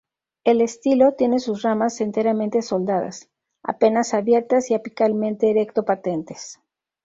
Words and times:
El 0.43 0.61
estilo, 0.61 1.13
tiene 1.13 1.37
sus 1.37 1.61
ramas 1.61 2.01
enteramente 2.01 2.63
soldadas, 2.63 3.29
apenas 3.61 4.15
abiertas 4.15 4.71
y 4.71 4.73
apicalmente 4.73 5.51
erecto-patentes. 5.51 6.59